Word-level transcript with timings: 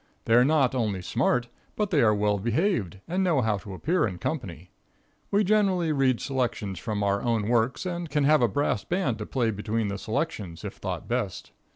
They 0.25 0.33
are 0.33 0.43
not 0.43 0.73
only 0.73 1.03
smart, 1.03 1.47
but 1.75 1.91
they 1.91 2.01
are 2.01 2.15
well 2.15 2.39
behaved 2.39 3.01
and 3.07 3.23
know 3.23 3.41
how 3.41 3.59
to 3.59 3.75
appear 3.75 4.07
in 4.07 4.17
company. 4.17 4.71
We 5.29 5.43
generally 5.43 5.91
read 5.91 6.19
selections 6.19 6.79
from 6.79 7.03
our 7.03 7.21
own 7.21 7.47
works, 7.47 7.85
and 7.85 8.09
can 8.09 8.23
have 8.23 8.41
a 8.41 8.47
brass 8.47 8.83
band 8.83 9.19
to 9.19 9.27
play 9.27 9.51
between 9.51 9.89
the 9.89 9.99
selections, 9.99 10.63
if 10.65 10.73
thought 10.77 11.07
best. 11.07 11.51